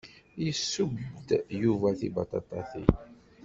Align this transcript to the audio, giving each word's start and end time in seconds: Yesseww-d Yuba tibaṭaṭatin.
Yesseww-d 0.43 1.29
Yuba 1.61 1.89
tibaṭaṭatin. 1.99 2.87